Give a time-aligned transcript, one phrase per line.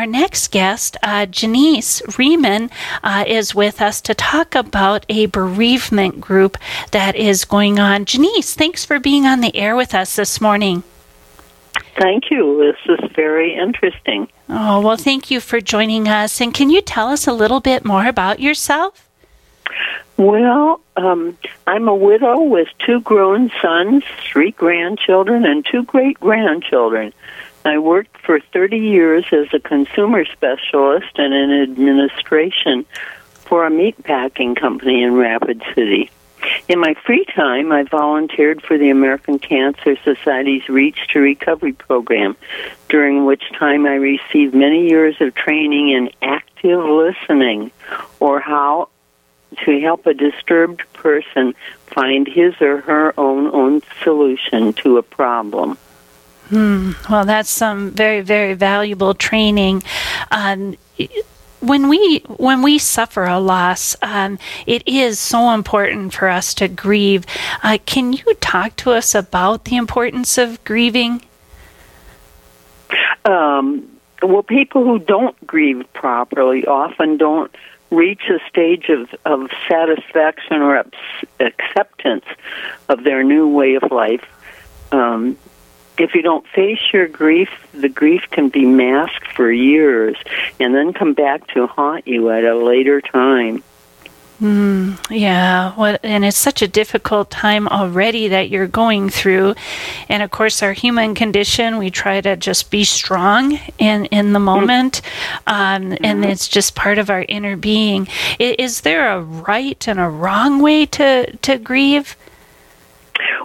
[0.00, 2.70] our next guest, uh, Janice Riemann,
[3.02, 6.56] uh, is with us to talk about a bereavement group
[6.92, 8.06] that is going on.
[8.06, 10.84] Janice, thanks for being on the air with us this morning.
[11.98, 12.56] Thank you.
[12.56, 14.26] This is very interesting.
[14.48, 16.40] Oh, well, thank you for joining us.
[16.40, 19.06] And can you tell us a little bit more about yourself?
[20.16, 21.36] Well, um,
[21.66, 27.12] I'm a widow with two grown sons, three grandchildren, and two great grandchildren.
[27.64, 32.86] I worked for 30 years as a consumer specialist and in administration
[33.32, 36.10] for a meat packing company in Rapid City.
[36.68, 42.36] In my free time, I volunteered for the American Cancer Society's Reach to Recovery program,
[42.88, 47.72] during which time I received many years of training in active listening,
[48.20, 48.88] or how
[49.64, 51.54] to help a disturbed person
[51.88, 55.76] find his or her own own solution to a problem.
[56.50, 56.92] Hmm.
[57.08, 59.84] Well, that's some very, very valuable training.
[60.32, 60.76] Um,
[61.60, 66.66] when we when we suffer a loss, um, it is so important for us to
[66.66, 67.24] grieve.
[67.62, 71.22] Uh, can you talk to us about the importance of grieving?
[73.24, 73.88] Um,
[74.20, 77.54] well, people who don't grieve properly often don't
[77.90, 80.84] reach a stage of, of satisfaction or
[81.38, 82.24] acceptance
[82.88, 84.24] of their new way of life.
[84.92, 85.36] Um,
[85.98, 90.16] if you don't face your grief, the grief can be masked for years
[90.58, 93.62] and then come back to haunt you at a later time.
[94.40, 99.54] Mm, yeah, what and it's such a difficult time already that you're going through,
[100.08, 101.76] and of course our human condition.
[101.76, 104.44] We try to just be strong in in the mm-hmm.
[104.46, 105.02] moment,
[105.46, 106.04] um, mm-hmm.
[106.04, 108.08] and it's just part of our inner being.
[108.38, 112.16] Is, is there a right and a wrong way to to grieve?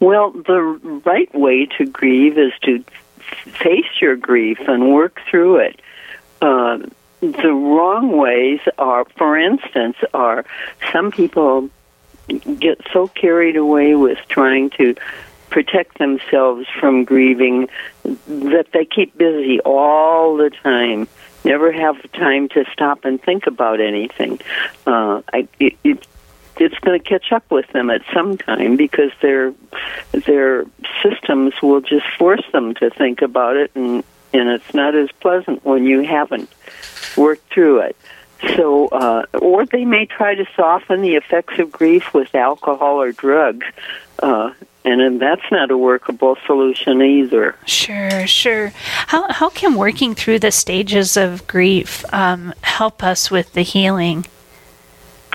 [0.00, 0.62] Well, the
[1.04, 2.82] right way to grieve is to
[3.46, 5.80] face your grief and work through it.
[6.40, 6.78] Uh,
[7.20, 10.46] the wrong ways are, for instance, are
[10.90, 11.68] some people
[12.58, 14.94] get so carried away with trying to
[15.50, 17.68] protect themselves from grieving
[18.04, 21.08] that they keep busy all the time
[21.44, 24.40] never have time to stop and think about anything
[24.86, 26.06] uh I, it, it
[26.60, 29.54] it's going to catch up with them at some time because their
[30.12, 30.64] their
[31.02, 35.64] systems will just force them to think about it and and it's not as pleasant
[35.64, 36.50] when you haven't
[37.16, 37.96] worked through it
[38.56, 43.12] so uh or they may try to soften the effects of grief with alcohol or
[43.12, 43.66] drugs
[44.20, 44.50] uh
[44.84, 47.54] and that's not a workable solution either.
[47.66, 48.72] Sure, sure.
[49.08, 54.26] How how can working through the stages of grief um, help us with the healing?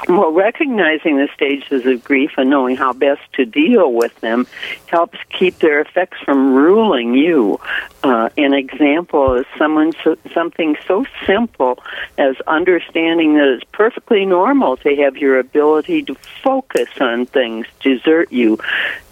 [0.08, 4.46] Well, recognizing the stages of grief and knowing how best to deal with them
[4.88, 7.60] helps keep their effects from ruling you.
[8.04, 11.80] Uh, an example is someone so, something so simple
[12.20, 18.32] as understanding that it's perfectly normal to have your ability to focus on things desert
[18.32, 18.60] you.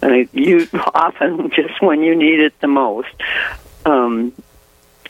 [0.02, 3.14] Uh, you often just when you need it the most.
[3.84, 4.32] Um,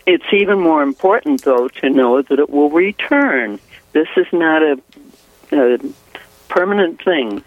[0.06, 3.59] it's even more important, though, to know that it will return.
[3.93, 4.81] This is not a
[5.54, 5.78] a
[6.48, 7.42] permanent thing.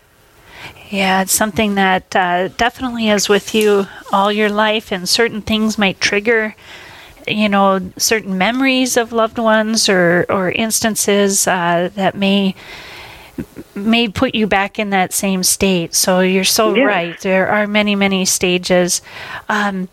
[0.90, 5.78] Yeah, it's something that uh, definitely is with you all your life, and certain things
[5.78, 6.56] might trigger,
[7.28, 12.56] you know, certain memories of loved ones or or instances uh, that may
[13.75, 15.94] may put you back in that same state.
[15.94, 16.84] So you're so yeah.
[16.84, 17.19] right.
[17.19, 19.01] There are many many stages.
[19.50, 19.89] Um,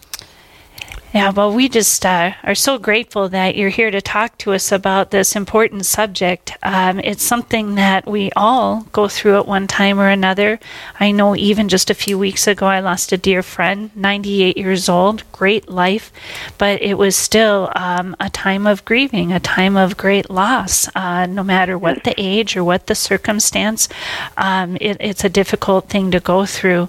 [1.15, 4.73] yeah, well, we just uh, are so grateful that you're here to talk to us
[4.73, 6.57] about this important subject.
[6.61, 10.59] Um, it's something that we all go through at one time or another.
[10.99, 14.89] I know even just a few weeks ago, I lost a dear friend, 98 years
[14.89, 16.13] old, great life,
[16.59, 21.27] but it was still um, a time of grieving, a time of great loss, uh,
[21.27, 23.89] no matter what the age or what the circumstance.
[24.37, 26.89] Um, it, it's a difficult thing to go through.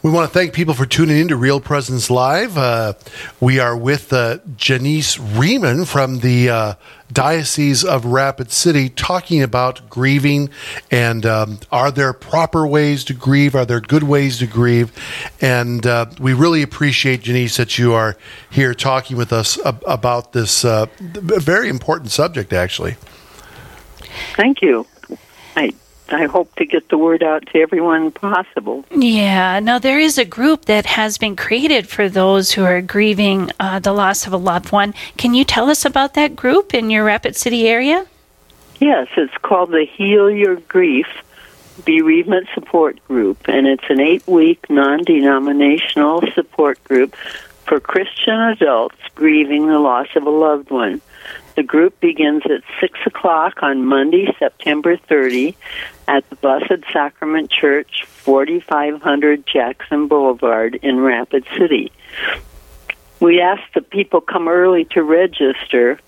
[0.00, 2.56] We want to thank people for tuning in to Real Presence Live.
[2.56, 2.92] Uh,
[3.40, 6.74] we are with uh, Janice Riemann from the uh,
[7.12, 10.50] Diocese of Rapid City talking about grieving
[10.88, 13.56] and um, are there proper ways to grieve?
[13.56, 14.92] Are there good ways to grieve?
[15.40, 18.16] And uh, we really appreciate, Janice, that you are
[18.50, 22.94] here talking with us ab- about this uh, very important subject, actually.
[24.36, 24.86] Thank you.
[25.56, 25.72] I
[26.10, 28.84] I hope to get the word out to everyone possible.
[28.90, 29.60] Yeah.
[29.60, 33.78] Now, there is a group that has been created for those who are grieving uh,
[33.78, 34.94] the loss of a loved one.
[35.16, 38.06] Can you tell us about that group in your Rapid City area?
[38.80, 41.08] Yes, it's called the Heal Your Grief
[41.84, 47.16] Bereavement Support Group, and it's an eight week non denominational support group
[47.66, 51.00] for Christian adults grieving the loss of a loved one.
[51.58, 55.56] The group begins at 6 o'clock on Monday, September 30,
[56.06, 61.90] at the Blessed Sacrament Church, 4500 Jackson Boulevard in Rapid City.
[63.18, 65.98] We ask that people come early to register,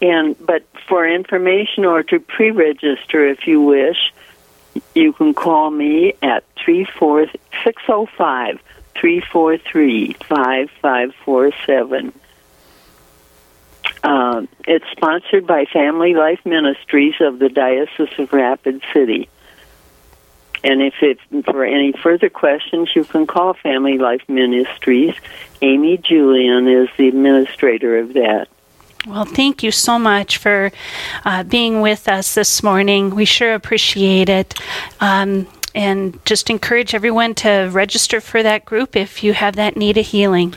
[0.00, 4.14] and but for information or to pre-register if you wish,
[4.94, 8.60] you can call me at 605
[8.94, 12.14] 343 5547.
[14.02, 19.28] Uh, it's sponsored by Family Life Ministries of the Diocese of Rapid City.
[20.62, 20.94] And if
[21.44, 25.14] for any further questions, you can call Family Life Ministries.
[25.62, 28.48] Amy Julian is the administrator of that.
[29.06, 30.70] Well, thank you so much for
[31.24, 33.10] uh, being with us this morning.
[33.10, 34.54] We sure appreciate it.
[35.00, 39.96] Um, and just encourage everyone to register for that group if you have that need
[39.96, 40.54] of healing.